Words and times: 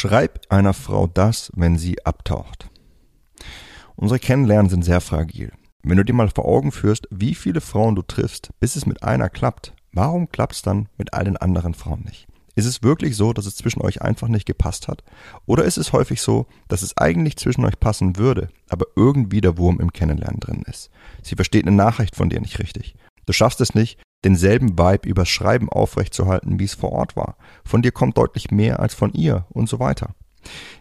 Schreib 0.00 0.40
einer 0.48 0.72
Frau 0.72 1.06
das, 1.06 1.52
wenn 1.54 1.76
sie 1.76 2.06
abtaucht. 2.06 2.70
Unsere 3.96 4.18
Kennenlernen 4.18 4.70
sind 4.70 4.82
sehr 4.82 5.02
fragil. 5.02 5.52
Wenn 5.82 5.98
du 5.98 6.06
dir 6.06 6.14
mal 6.14 6.30
vor 6.30 6.46
Augen 6.46 6.72
führst, 6.72 7.06
wie 7.10 7.34
viele 7.34 7.60
Frauen 7.60 7.96
du 7.96 8.00
triffst, 8.00 8.48
bis 8.60 8.76
es 8.76 8.86
mit 8.86 9.02
einer 9.02 9.28
klappt, 9.28 9.74
warum 9.92 10.30
klappt 10.30 10.54
es 10.54 10.62
dann 10.62 10.88
mit 10.96 11.12
all 11.12 11.24
den 11.24 11.36
anderen 11.36 11.74
Frauen 11.74 12.00
nicht? 12.06 12.26
Ist 12.54 12.64
es 12.64 12.82
wirklich 12.82 13.14
so, 13.14 13.34
dass 13.34 13.44
es 13.44 13.56
zwischen 13.56 13.82
euch 13.82 14.00
einfach 14.00 14.28
nicht 14.28 14.46
gepasst 14.46 14.88
hat? 14.88 15.04
Oder 15.44 15.64
ist 15.64 15.76
es 15.76 15.92
häufig 15.92 16.22
so, 16.22 16.46
dass 16.68 16.80
es 16.80 16.96
eigentlich 16.96 17.36
zwischen 17.36 17.66
euch 17.66 17.78
passen 17.78 18.16
würde, 18.16 18.48
aber 18.70 18.86
irgendwie 18.96 19.42
der 19.42 19.58
Wurm 19.58 19.80
im 19.80 19.92
Kennenlernen 19.92 20.40
drin 20.40 20.64
ist? 20.66 20.88
Sie 21.22 21.34
versteht 21.34 21.66
eine 21.66 21.76
Nachricht 21.76 22.16
von 22.16 22.30
dir 22.30 22.40
nicht 22.40 22.58
richtig. 22.58 22.94
Du 23.26 23.34
schaffst 23.34 23.60
es 23.60 23.74
nicht, 23.74 24.00
denselben 24.24 24.78
Vibe 24.78 25.08
übers 25.08 25.28
Schreiben 25.28 25.68
aufrechtzuerhalten, 25.68 26.58
wie 26.58 26.64
es 26.64 26.74
vor 26.74 26.92
Ort 26.92 27.16
war. 27.16 27.36
Von 27.64 27.82
dir 27.82 27.92
kommt 27.92 28.18
deutlich 28.18 28.50
mehr 28.50 28.80
als 28.80 28.94
von 28.94 29.12
ihr 29.12 29.46
und 29.50 29.68
so 29.68 29.78
weiter. 29.78 30.14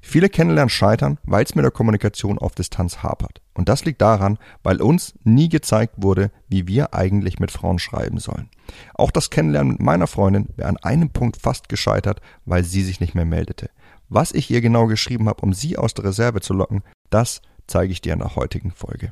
Viele 0.02 0.30
Kennenlernen 0.30 0.70
scheitern, 0.70 1.18
weil 1.24 1.44
es 1.44 1.56
mit 1.56 1.64
der 1.64 1.72
Kommunikation 1.72 2.38
auf 2.38 2.56
Distanz 2.56 3.04
hapert. 3.04 3.42
Und 3.54 3.68
das 3.68 3.84
liegt 3.84 4.02
daran, 4.02 4.38
weil 4.64 4.82
uns 4.82 5.14
nie 5.24 5.50
gezeigt 5.50 5.96
wurde, 5.98 6.32
wie 6.48 6.68
wir 6.68 6.94
eigentlich 6.94 7.40
mit 7.40 7.52
Frauen 7.52 7.80
schreiben 7.80 8.20
sollen. 8.20 8.50
Auch 8.94 9.12
das 9.12 9.30
Kennenlernen 9.30 9.74
mit 9.74 9.82
meiner 9.82 10.08
Freundin 10.08 10.48
wäre 10.56 10.70
an 10.70 10.78
einem 10.78 11.10
Punkt 11.10 11.38
fast 11.38 11.68
gescheitert, 11.68 12.22
weil 12.46 12.64
sie 12.64 12.84
sich 12.84 13.00
nicht 13.00 13.16
mehr 13.16 13.26
meldete. 13.26 13.70
Was 14.08 14.32
ich 14.32 14.50
ihr 14.50 14.62
genau 14.62 14.88
geschrieben 14.88 15.28
habe, 15.28 15.42
um 15.42 15.54
sie 15.54 15.78
aus 15.78 15.94
der 15.94 16.06
Reserve 16.06 16.42
zu 16.42 16.54
locken, 16.54 16.84
das 17.10 17.42
zeige 17.68 17.92
ich 17.92 18.02
dir 18.02 18.14
in 18.14 18.20
der 18.20 18.36
heutigen 18.36 18.72
Folge. 18.72 19.12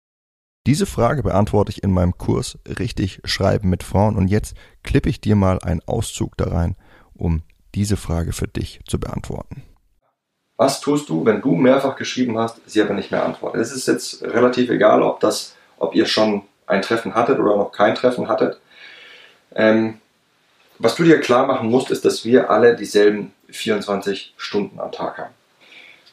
Diese 0.67 0.85
Frage 0.85 1.23
beantworte 1.23 1.71
ich 1.71 1.83
in 1.83 1.91
meinem 1.91 2.17
Kurs 2.19 2.59
Richtig 2.67 3.19
Schreiben 3.25 3.69
mit 3.69 3.81
Frauen 3.81 4.15
und 4.15 4.27
jetzt 4.27 4.55
klippe 4.83 5.09
ich 5.09 5.19
dir 5.19 5.35
mal 5.35 5.57
einen 5.59 5.81
Auszug 5.87 6.37
da 6.37 6.49
rein, 6.49 6.75
um 7.15 7.41
diese 7.73 7.97
Frage 7.97 8.31
für 8.31 8.47
dich 8.47 8.79
zu 8.85 8.99
beantworten. 8.99 9.63
Was 10.57 10.79
tust 10.79 11.09
du, 11.09 11.25
wenn 11.25 11.41
du 11.41 11.55
mehrfach 11.55 11.95
geschrieben 11.95 12.37
hast, 12.37 12.61
sie 12.67 12.79
aber 12.79 12.93
nicht 12.93 13.09
mehr 13.09 13.25
antwortet? 13.25 13.59
Es 13.59 13.71
ist 13.71 13.87
jetzt 13.87 14.21
relativ 14.21 14.69
egal, 14.69 15.01
ob, 15.01 15.19
das, 15.19 15.55
ob 15.79 15.95
ihr 15.95 16.05
schon 16.05 16.43
ein 16.67 16.83
Treffen 16.83 17.15
hattet 17.15 17.39
oder 17.39 17.55
noch 17.57 17.71
kein 17.71 17.95
Treffen 17.95 18.27
hattet. 18.27 18.59
Ähm, 19.55 19.99
was 20.77 20.93
du 20.93 21.03
dir 21.03 21.19
klar 21.19 21.47
machen 21.47 21.71
musst, 21.71 21.89
ist, 21.89 22.05
dass 22.05 22.23
wir 22.23 22.51
alle 22.51 22.75
dieselben 22.75 23.33
24 23.49 24.35
Stunden 24.37 24.79
am 24.79 24.91
Tag 24.91 25.17
haben. 25.17 25.33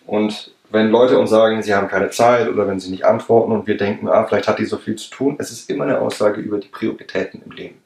Und 0.07 0.53
wenn 0.71 0.91
Leute 0.91 1.19
uns 1.19 1.31
sagen, 1.31 1.63
sie 1.63 1.75
haben 1.75 1.89
keine 1.89 2.11
Zeit 2.11 2.49
oder 2.49 2.67
wenn 2.69 2.81
sie 2.81 2.91
nicht 2.91 3.05
antworten 3.05 3.53
und 3.53 3.67
wir 3.67 3.77
denken, 3.77 4.09
ah, 4.09 4.25
vielleicht 4.25 4.49
hat 4.49 4.59
die 4.59 4.67
so 4.67 4.77
viel 4.77 4.97
zu 4.97 5.11
tun, 5.11 5.37
es 5.39 5.51
ist 5.51 5.71
immer 5.71 5.85
eine 5.85 6.01
Aussage 6.01 6.41
über 6.41 6.59
die 6.59 6.69
Prioritäten 6.69 7.43
im 7.45 7.53
Leben, 7.53 7.83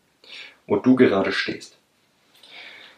wo 0.67 0.77
du 0.77 0.97
gerade 0.97 1.33
stehst. 1.33 1.77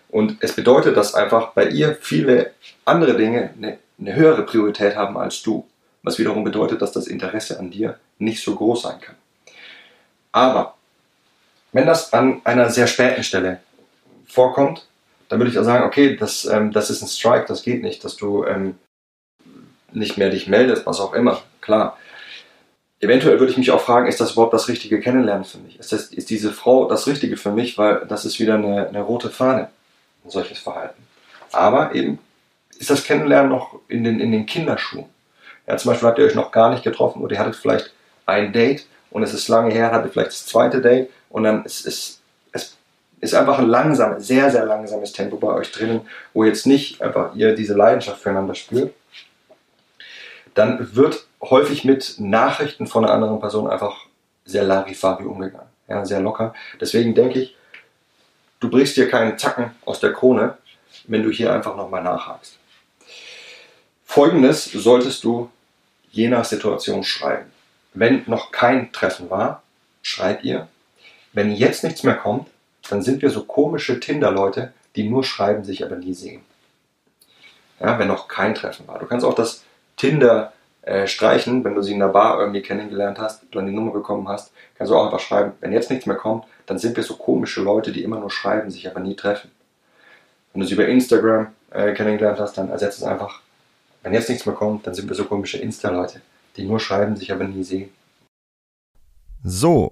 Und 0.08 0.36
es 0.40 0.54
bedeutet, 0.54 0.96
dass 0.96 1.14
einfach 1.14 1.52
bei 1.52 1.66
ihr 1.66 1.96
viele 2.00 2.52
andere 2.84 3.16
Dinge 3.16 3.50
eine, 3.56 3.78
eine 3.98 4.14
höhere 4.14 4.44
Priorität 4.44 4.96
haben 4.96 5.18
als 5.18 5.42
du, 5.42 5.66
was 6.02 6.18
wiederum 6.18 6.44
bedeutet, 6.44 6.80
dass 6.80 6.92
das 6.92 7.06
Interesse 7.06 7.58
an 7.58 7.70
dir 7.70 7.98
nicht 8.18 8.42
so 8.42 8.54
groß 8.54 8.82
sein 8.82 9.00
kann. 9.00 9.16
Aber 10.32 10.74
wenn 11.72 11.86
das 11.86 12.12
an 12.12 12.40
einer 12.44 12.70
sehr 12.70 12.86
späten 12.86 13.24
Stelle 13.24 13.60
vorkommt, 14.26 14.86
dann 15.28 15.40
würde 15.40 15.50
ich 15.50 15.58
auch 15.58 15.64
sagen, 15.64 15.84
okay, 15.84 16.16
das, 16.16 16.44
ähm, 16.44 16.72
das 16.72 16.90
ist 16.90 17.02
ein 17.02 17.08
Strike, 17.08 17.46
das 17.48 17.62
geht 17.62 17.82
nicht, 17.82 18.04
dass 18.04 18.16
du 18.16 18.44
ähm, 18.44 18.76
nicht 19.94 20.16
mehr 20.16 20.30
dich 20.30 20.48
meldest, 20.48 20.86
was 20.86 21.00
auch 21.00 21.12
immer, 21.12 21.40
klar. 21.60 21.98
Eventuell 23.00 23.38
würde 23.38 23.52
ich 23.52 23.58
mich 23.58 23.70
auch 23.70 23.80
fragen, 23.80 24.06
ist 24.06 24.20
das 24.20 24.32
überhaupt 24.32 24.54
das 24.54 24.68
richtige 24.68 25.00
Kennenlernen 25.00 25.44
für 25.44 25.58
mich? 25.58 25.78
Ist, 25.78 25.92
das, 25.92 26.06
ist 26.06 26.30
diese 26.30 26.52
Frau 26.52 26.88
das 26.88 27.06
Richtige 27.06 27.36
für 27.36 27.50
mich? 27.50 27.76
Weil 27.76 28.06
das 28.08 28.24
ist 28.24 28.40
wieder 28.40 28.54
eine, 28.54 28.88
eine 28.88 29.02
rote 29.02 29.30
Fahne, 29.30 29.68
ein 30.24 30.30
solches 30.30 30.58
Verhalten. 30.58 31.02
Aber 31.52 31.94
eben 31.94 32.18
ist 32.78 32.90
das 32.90 33.04
Kennenlernen 33.04 33.50
noch 33.50 33.78
in 33.88 34.04
den, 34.04 34.20
in 34.20 34.32
den 34.32 34.46
Kinderschuhen. 34.46 35.06
Ja, 35.66 35.76
zum 35.76 35.90
Beispiel 35.90 36.08
habt 36.08 36.18
ihr 36.18 36.24
euch 36.24 36.34
noch 36.34 36.50
gar 36.50 36.70
nicht 36.70 36.82
getroffen 36.82 37.22
oder 37.22 37.34
ihr 37.34 37.38
hattet 37.38 37.56
vielleicht 37.56 37.92
ein 38.26 38.52
Date 38.52 38.86
und 39.10 39.22
es 39.22 39.32
ist 39.32 39.48
lange 39.48 39.72
her, 39.72 39.92
hattet 39.92 40.12
vielleicht 40.12 40.30
das 40.30 40.46
zweite 40.46 40.80
Date 40.80 41.10
und 41.30 41.44
dann 41.44 41.64
ist 41.64 41.86
es 41.86 42.20
ist, 42.52 43.34
einfach 43.34 43.58
ein 43.58 43.68
langsames, 43.68 44.26
sehr, 44.26 44.50
sehr 44.50 44.66
langsames 44.66 45.12
Tempo 45.12 45.36
bei 45.36 45.52
euch 45.54 45.72
drinnen, 45.72 46.02
wo 46.34 46.44
jetzt 46.44 46.66
nicht 46.66 47.00
einfach 47.00 47.34
ihr 47.34 47.54
diese 47.54 47.72
Leidenschaft 47.72 48.20
füreinander 48.20 48.54
spürt, 48.54 48.92
dann 50.54 50.94
wird 50.94 51.26
häufig 51.40 51.84
mit 51.84 52.16
Nachrichten 52.18 52.86
von 52.86 53.04
einer 53.04 53.14
anderen 53.14 53.40
Person 53.40 53.68
einfach 53.68 54.06
sehr 54.44 54.64
Larifari 54.64 55.24
umgegangen. 55.24 55.68
Ja, 55.88 56.04
sehr 56.04 56.20
locker. 56.20 56.54
Deswegen 56.80 57.14
denke 57.14 57.40
ich, 57.40 57.56
du 58.60 58.70
brichst 58.70 58.96
dir 58.96 59.08
keinen 59.08 59.36
Zacken 59.38 59.72
aus 59.84 60.00
der 60.00 60.12
Krone, 60.12 60.56
wenn 61.06 61.22
du 61.22 61.30
hier 61.30 61.52
einfach 61.52 61.76
nochmal 61.76 62.02
nachhakst. 62.02 62.58
Folgendes 64.04 64.64
solltest 64.64 65.24
du 65.24 65.50
je 66.10 66.28
nach 66.28 66.44
Situation 66.44 67.04
schreiben. 67.04 67.50
Wenn 67.92 68.22
noch 68.26 68.52
kein 68.52 68.92
Treffen 68.92 69.28
war, 69.30 69.62
schreib 70.02 70.44
ihr. 70.44 70.68
Wenn 71.32 71.50
jetzt 71.50 71.84
nichts 71.84 72.04
mehr 72.04 72.14
kommt, 72.14 72.48
dann 72.88 73.02
sind 73.02 73.22
wir 73.22 73.30
so 73.30 73.44
komische 73.44 73.98
Tinder-Leute, 73.98 74.72
die 74.94 75.08
nur 75.08 75.24
schreiben, 75.24 75.64
sich 75.64 75.84
aber 75.84 75.96
nie 75.96 76.14
sehen. 76.14 76.42
Ja, 77.80 77.98
wenn 77.98 78.08
noch 78.08 78.28
kein 78.28 78.54
Treffen 78.54 78.86
war. 78.86 78.98
Du 78.98 79.06
kannst 79.06 79.26
auch 79.26 79.34
das 79.34 79.64
Tinder 80.04 80.52
äh, 80.82 81.06
streichen, 81.06 81.64
wenn 81.64 81.74
du 81.74 81.82
sie 81.82 81.92
in 81.92 81.98
der 81.98 82.08
Bar 82.08 82.38
irgendwie 82.38 82.60
kennengelernt 82.60 83.18
hast, 83.18 83.42
du 83.42 83.46
dann 83.52 83.66
die 83.66 83.72
Nummer 83.72 83.92
bekommen 83.92 84.28
hast, 84.28 84.52
kannst 84.76 84.92
du 84.92 84.96
auch 84.96 85.06
einfach 85.06 85.20
schreiben, 85.20 85.52
wenn 85.60 85.72
jetzt 85.72 85.90
nichts 85.90 86.04
mehr 86.04 86.16
kommt, 86.16 86.44
dann 86.66 86.78
sind 86.78 86.94
wir 86.94 87.02
so 87.02 87.16
komische 87.16 87.62
Leute, 87.62 87.90
die 87.90 88.04
immer 88.04 88.20
nur 88.20 88.30
schreiben, 88.30 88.70
sich 88.70 88.86
aber 88.86 89.00
nie 89.00 89.16
treffen. 89.16 89.50
Wenn 90.52 90.60
du 90.60 90.66
sie 90.66 90.74
über 90.74 90.86
Instagram 90.86 91.48
äh, 91.70 91.94
kennengelernt 91.94 92.38
hast, 92.38 92.58
dann 92.58 92.68
ersetzt 92.68 92.98
es 92.98 93.04
einfach, 93.04 93.40
wenn 94.02 94.12
jetzt 94.12 94.28
nichts 94.28 94.44
mehr 94.44 94.54
kommt, 94.54 94.86
dann 94.86 94.92
sind 94.92 95.08
wir 95.08 95.16
so 95.16 95.24
komische 95.24 95.56
Insta-Leute, 95.56 96.20
die 96.56 96.66
nur 96.66 96.80
schreiben, 96.80 97.16
sich 97.16 97.32
aber 97.32 97.44
nie 97.44 97.64
sehen. 97.64 97.88
So, 99.42 99.90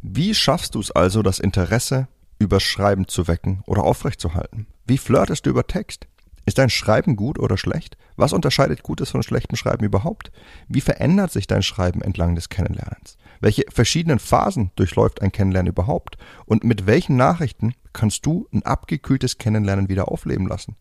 wie 0.00 0.32
schaffst 0.34 0.76
du 0.76 0.80
es 0.80 0.92
also, 0.92 1.22
das 1.22 1.40
Interesse 1.40 2.06
über 2.38 2.60
Schreiben 2.60 3.08
zu 3.08 3.26
wecken 3.26 3.64
oder 3.66 3.82
aufrechtzuerhalten? 3.82 4.68
Wie 4.86 4.98
flirtest 4.98 5.44
du 5.44 5.50
über 5.50 5.66
Text? 5.66 6.06
Ist 6.46 6.58
dein 6.58 6.70
Schreiben 6.70 7.16
gut 7.16 7.38
oder 7.38 7.56
schlecht? 7.56 7.96
Was 8.16 8.32
unterscheidet 8.32 8.82
gutes 8.82 9.10
von 9.10 9.22
schlechtem 9.22 9.56
Schreiben 9.56 9.84
überhaupt? 9.84 10.30
Wie 10.68 10.82
verändert 10.82 11.32
sich 11.32 11.46
dein 11.46 11.62
Schreiben 11.62 12.02
entlang 12.02 12.34
des 12.34 12.48
Kennenlernens? 12.48 13.16
Welche 13.40 13.64
verschiedenen 13.70 14.18
Phasen 14.18 14.70
durchläuft 14.76 15.22
ein 15.22 15.32
Kennenlernen 15.32 15.70
überhaupt? 15.70 16.18
Und 16.44 16.64
mit 16.64 16.86
welchen 16.86 17.16
Nachrichten 17.16 17.74
kannst 17.92 18.26
du 18.26 18.46
ein 18.52 18.62
abgekühltes 18.62 19.38
Kennenlernen 19.38 19.88
wieder 19.88 20.08
aufleben 20.08 20.46
lassen? 20.46 20.76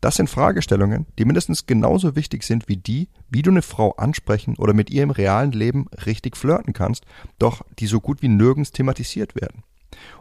Das 0.00 0.16
sind 0.16 0.28
Fragestellungen, 0.28 1.06
die 1.18 1.24
mindestens 1.24 1.66
genauso 1.66 2.16
wichtig 2.16 2.42
sind 2.42 2.68
wie 2.68 2.76
die, 2.76 3.08
wie 3.30 3.42
du 3.42 3.50
eine 3.50 3.62
Frau 3.62 3.92
ansprechen 3.92 4.56
oder 4.58 4.74
mit 4.74 4.90
ihr 4.90 5.02
im 5.02 5.10
realen 5.10 5.52
Leben 5.52 5.86
richtig 6.04 6.36
flirten 6.36 6.72
kannst, 6.72 7.04
doch 7.38 7.62
die 7.78 7.86
so 7.86 8.00
gut 8.00 8.22
wie 8.22 8.28
nirgends 8.28 8.72
thematisiert 8.72 9.34
werden. 9.34 9.62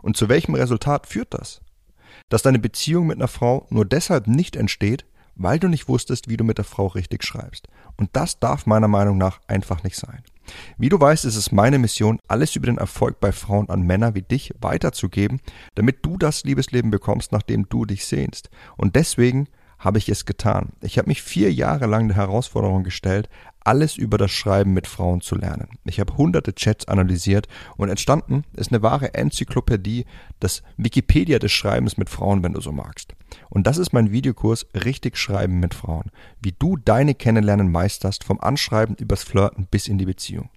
Und 0.02 0.18
zu 0.18 0.30
welchem 0.30 0.56
Resultat 0.56 1.08
führt 1.08 1.34
das? 1.34 1.62
Dass 2.32 2.42
deine 2.42 2.60
Beziehung 2.60 3.08
mit 3.08 3.18
einer 3.18 3.28
Frau 3.28 3.68
nur 3.70 3.86
deshalb 3.86 4.26
nicht 4.26 4.56
entsteht, 4.56 5.06
weil 5.36 5.60
du 5.60 5.68
nicht 5.68 5.88
wusstest, 5.88 6.30
wie 6.30 6.38
du 6.38 6.44
mit 6.44 6.58
der 6.58 6.66
Frau 6.66 6.88
richtig 6.88 7.24
schreibst. 7.24 7.68
Und 7.98 8.10
das 8.14 8.40
darf 8.40 8.66
meiner 8.66 8.88
Meinung 8.88 9.18
nach 9.18 9.42
einfach 9.48 9.84
nicht 9.84 9.98
sein. 9.98 10.24
Wie 10.78 10.90
du 10.90 11.00
weißt, 11.00 11.26
ist 11.26 11.36
es 11.36 11.52
meine 11.52 11.78
Mission, 11.78 12.20
alles 12.28 12.56
über 12.56 12.68
den 12.68 12.78
Erfolg 12.78 13.20
bei 13.20 13.32
Frauen 13.32 13.70
an 13.70 13.82
Männer 13.82 14.16
wie 14.16 14.22
dich 14.22 14.54
weiterzugeben, 14.62 15.42
damit 15.76 16.06
du 16.06 16.18
das 16.18 16.44
Liebesleben 16.44 16.90
bekommst, 16.90 17.32
nach 17.32 17.44
dem 17.44 17.68
du 17.68 17.86
dich 17.86 18.06
sehnst. 18.06 18.50
Und 18.78 18.96
deswegen 18.96 19.48
habe 19.82 19.98
ich 19.98 20.08
es 20.10 20.26
getan. 20.26 20.70
Ich 20.82 20.98
habe 20.98 21.10
mich 21.10 21.22
vier 21.22 21.52
Jahre 21.52 21.88
lang 21.88 22.08
der 22.08 22.18
Herausforderung 22.18 22.84
gestellt, 22.84 23.30
alles 23.64 23.98
über 23.98 24.18
das 24.18 24.32
Schreiben 24.32 24.74
mit 24.74 24.88
Frauen 24.88 25.22
zu 25.22 25.36
lernen. 25.36 25.68
Ich 25.86 26.00
habe 26.00 26.18
hunderte 26.18 26.54
Chats 26.54 26.88
analysiert 26.88 27.48
und 27.78 27.90
entstanden 27.90 28.44
ist 28.56 28.72
eine 28.72 28.82
wahre 28.82 29.14
Enzyklopädie, 29.14 30.06
das 30.40 30.64
Wikipedia 30.78 31.40
des 31.40 31.52
Schreibens 31.52 31.98
mit 31.98 32.10
Frauen, 32.10 32.44
wenn 32.44 32.54
du 32.54 32.62
so 32.62 32.72
magst. 32.72 33.14
Und 33.50 33.68
das 33.68 33.78
ist 33.78 33.94
mein 33.94 34.12
Videokurs 34.12 34.68
Richtig 34.74 35.18
Schreiben 35.18 35.60
mit 35.60 35.74
Frauen, 35.74 36.12
wie 36.42 36.54
du 36.58 36.78
deine 36.78 37.16
Kennenlernen 37.16 37.72
meisterst, 37.72 38.24
vom 38.24 38.40
Anschreiben 38.40 38.96
übers 38.96 39.24
Flirten 39.24 39.68
bis 39.70 39.88
in 39.88 39.98
die 39.98 40.06
Beziehung. 40.06 40.50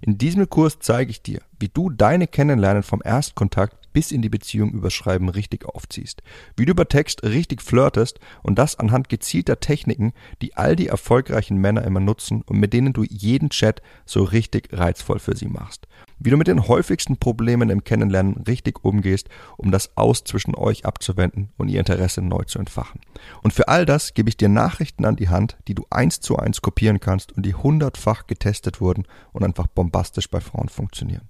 In 0.00 0.18
diesem 0.18 0.48
Kurs 0.48 0.78
zeige 0.80 1.10
ich 1.10 1.22
dir, 1.22 1.40
wie 1.58 1.68
du 1.68 1.90
deine 1.90 2.26
Kennenlernen 2.26 2.82
vom 2.82 3.02
Erstkontakt 3.04 3.82
bis 3.92 4.10
in 4.10 4.22
die 4.22 4.28
Beziehung 4.28 4.70
überschreiben 4.70 5.28
richtig 5.28 5.66
aufziehst. 5.66 6.22
Wie 6.56 6.64
du 6.64 6.72
über 6.72 6.88
Text 6.88 7.22
richtig 7.22 7.62
flirtest 7.62 8.18
und 8.42 8.58
das 8.58 8.78
anhand 8.78 9.08
gezielter 9.08 9.60
Techniken, 9.60 10.12
die 10.40 10.56
all 10.56 10.76
die 10.76 10.88
erfolgreichen 10.88 11.58
Männer 11.58 11.84
immer 11.84 12.00
nutzen 12.00 12.42
und 12.42 12.58
mit 12.58 12.72
denen 12.72 12.92
du 12.92 13.04
jeden 13.04 13.50
Chat 13.50 13.82
so 14.04 14.22
richtig 14.22 14.70
reizvoll 14.72 15.18
für 15.18 15.36
sie 15.36 15.48
machst. 15.48 15.86
Wie 16.18 16.30
du 16.30 16.36
mit 16.36 16.46
den 16.46 16.68
häufigsten 16.68 17.16
Problemen 17.16 17.70
im 17.70 17.84
Kennenlernen 17.84 18.42
richtig 18.46 18.84
umgehst, 18.84 19.28
um 19.56 19.70
das 19.70 19.96
Aus 19.96 20.24
zwischen 20.24 20.54
euch 20.54 20.84
abzuwenden 20.84 21.50
und 21.56 21.68
ihr 21.68 21.80
Interesse 21.80 22.22
neu 22.22 22.44
zu 22.44 22.58
entfachen. 22.58 23.00
Und 23.42 23.52
für 23.52 23.68
all 23.68 23.86
das 23.86 24.14
gebe 24.14 24.28
ich 24.28 24.36
dir 24.36 24.48
Nachrichten 24.48 25.04
an 25.04 25.16
die 25.16 25.28
Hand, 25.28 25.56
die 25.68 25.74
du 25.74 25.84
eins 25.90 26.20
zu 26.20 26.36
eins 26.36 26.62
kopieren 26.62 27.00
kannst 27.00 27.32
und 27.32 27.44
die 27.44 27.54
hundertfach 27.54 28.26
getestet 28.26 28.80
wurden 28.80 29.04
und 29.32 29.44
einfach 29.44 29.61
bombastisch 29.66 30.28
bei 30.30 30.40
Frauen 30.40 30.68
funktionieren. 30.68 31.28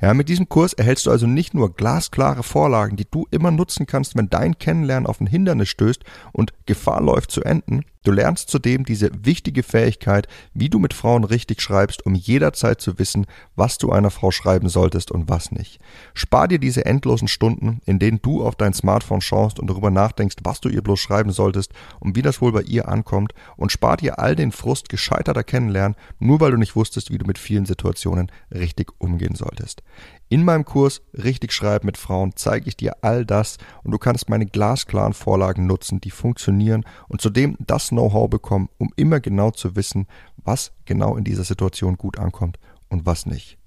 Ja, 0.00 0.14
mit 0.14 0.28
diesem 0.28 0.48
Kurs 0.48 0.72
erhältst 0.72 1.06
du 1.06 1.10
also 1.10 1.26
nicht 1.26 1.54
nur 1.54 1.74
glasklare 1.74 2.42
Vorlagen, 2.42 2.96
die 2.96 3.06
du 3.10 3.26
immer 3.30 3.50
nutzen 3.50 3.86
kannst, 3.86 4.16
wenn 4.16 4.30
dein 4.30 4.58
Kennenlernen 4.58 5.06
auf 5.06 5.20
ein 5.20 5.26
Hindernis 5.26 5.68
stößt 5.68 6.02
und 6.32 6.52
Gefahr 6.66 7.02
läuft 7.02 7.30
zu 7.30 7.42
enden, 7.42 7.84
Du 8.02 8.12
lernst 8.12 8.48
zudem 8.48 8.86
diese 8.86 9.10
wichtige 9.26 9.62
Fähigkeit, 9.62 10.26
wie 10.54 10.70
du 10.70 10.78
mit 10.78 10.94
Frauen 10.94 11.22
richtig 11.22 11.60
schreibst, 11.60 12.06
um 12.06 12.14
jederzeit 12.14 12.80
zu 12.80 12.98
wissen, 12.98 13.26
was 13.56 13.76
du 13.76 13.92
einer 13.92 14.08
Frau 14.08 14.30
schreiben 14.30 14.70
solltest 14.70 15.10
und 15.10 15.28
was 15.28 15.52
nicht. 15.52 15.82
Spar 16.14 16.48
dir 16.48 16.58
diese 16.58 16.86
endlosen 16.86 17.28
Stunden, 17.28 17.82
in 17.84 17.98
denen 17.98 18.22
du 18.22 18.42
auf 18.42 18.56
dein 18.56 18.72
Smartphone 18.72 19.20
schaust 19.20 19.60
und 19.60 19.68
darüber 19.68 19.90
nachdenkst, 19.90 20.36
was 20.44 20.62
du 20.62 20.70
ihr 20.70 20.80
bloß 20.80 20.98
schreiben 20.98 21.30
solltest 21.30 21.74
und 21.98 22.16
wie 22.16 22.22
das 22.22 22.40
wohl 22.40 22.52
bei 22.52 22.62
ihr 22.62 22.88
ankommt 22.88 23.34
und 23.58 23.70
spar 23.70 23.98
dir 23.98 24.18
all 24.18 24.34
den 24.34 24.50
Frust 24.50 24.88
gescheiterter 24.88 25.44
Kennenlernen, 25.44 25.94
nur 26.18 26.40
weil 26.40 26.52
du 26.52 26.56
nicht 26.56 26.76
wusstest, 26.76 27.10
wie 27.10 27.18
du 27.18 27.26
mit 27.26 27.36
vielen 27.36 27.66
Situationen 27.66 28.32
richtig 28.50 28.92
umgehen 28.96 29.34
solltest. 29.34 29.82
In 30.30 30.44
meinem 30.44 30.64
Kurs 30.64 31.02
Richtig 31.12 31.52
schreiben 31.52 31.86
mit 31.86 31.98
Frauen 31.98 32.32
zeige 32.36 32.68
ich 32.68 32.76
dir 32.76 32.98
all 33.02 33.26
das 33.26 33.58
und 33.82 33.90
du 33.90 33.98
kannst 33.98 34.30
meine 34.30 34.46
glasklaren 34.46 35.12
Vorlagen 35.12 35.66
nutzen, 35.66 36.00
die 36.00 36.12
funktionieren 36.12 36.84
und 37.08 37.20
zudem 37.20 37.56
das 37.58 37.89
Know-how 37.90 38.28
bekommen, 38.28 38.68
um 38.78 38.92
immer 38.96 39.20
genau 39.20 39.50
zu 39.50 39.76
wissen, 39.76 40.06
was 40.36 40.72
genau 40.84 41.16
in 41.16 41.24
dieser 41.24 41.44
Situation 41.44 41.96
gut 41.96 42.18
ankommt 42.18 42.58
und 42.88 43.06
was 43.06 43.26
nicht. 43.26 43.58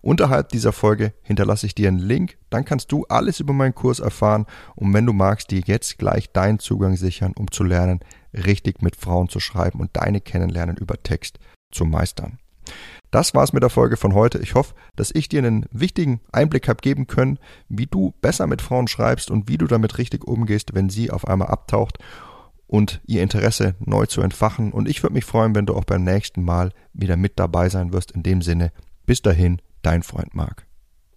Unterhalb 0.00 0.48
dieser 0.50 0.72
Folge 0.72 1.12
hinterlasse 1.22 1.66
ich 1.66 1.74
dir 1.74 1.88
einen 1.88 1.98
Link, 1.98 2.38
dann 2.50 2.64
kannst 2.64 2.90
du 2.92 3.04
alles 3.08 3.40
über 3.40 3.52
meinen 3.52 3.74
Kurs 3.74 4.00
erfahren 4.00 4.46
und 4.74 4.92
wenn 4.94 5.06
du 5.06 5.12
magst, 5.12 5.50
dir 5.50 5.62
jetzt 5.64 5.98
gleich 5.98 6.32
deinen 6.32 6.58
Zugang 6.58 6.96
sichern, 6.96 7.34
um 7.38 7.50
zu 7.50 7.64
lernen, 7.64 8.00
richtig 8.32 8.82
mit 8.82 8.96
Frauen 8.96 9.28
zu 9.28 9.40
schreiben 9.40 9.80
und 9.80 9.90
deine 9.92 10.20
Kennenlernen 10.20 10.76
über 10.76 11.02
Text 11.02 11.38
zu 11.70 11.84
meistern. 11.84 12.38
Das 13.10 13.34
war's 13.34 13.54
mit 13.54 13.62
der 13.62 13.70
Folge 13.70 13.96
von 13.96 14.12
heute. 14.12 14.38
Ich 14.38 14.54
hoffe, 14.54 14.74
dass 14.94 15.10
ich 15.14 15.28
dir 15.30 15.38
einen 15.38 15.64
wichtigen 15.70 16.20
Einblick 16.30 16.68
habe 16.68 16.82
geben 16.82 17.06
können, 17.06 17.38
wie 17.68 17.86
du 17.86 18.12
besser 18.20 18.46
mit 18.46 18.60
Frauen 18.60 18.86
schreibst 18.86 19.30
und 19.30 19.48
wie 19.48 19.56
du 19.56 19.66
damit 19.66 19.96
richtig 19.96 20.24
umgehst, 20.24 20.74
wenn 20.74 20.90
sie 20.90 21.10
auf 21.10 21.26
einmal 21.26 21.48
abtaucht 21.48 21.98
und 22.68 23.00
ihr 23.06 23.22
Interesse 23.22 23.74
neu 23.80 24.06
zu 24.06 24.20
entfachen. 24.20 24.70
Und 24.72 24.88
ich 24.88 25.02
würde 25.02 25.14
mich 25.14 25.24
freuen, 25.24 25.56
wenn 25.56 25.66
du 25.66 25.74
auch 25.74 25.84
beim 25.84 26.04
nächsten 26.04 26.44
Mal 26.44 26.70
wieder 26.92 27.16
mit 27.16 27.38
dabei 27.40 27.68
sein 27.68 27.92
wirst. 27.92 28.12
In 28.12 28.22
dem 28.22 28.42
Sinne, 28.42 28.70
bis 29.06 29.22
dahin, 29.22 29.60
dein 29.82 30.04
Freund 30.04 30.34
Marc. 30.34 30.67